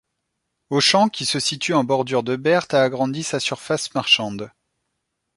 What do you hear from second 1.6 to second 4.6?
en bordure de Berthe a agrandi sa surface marchande.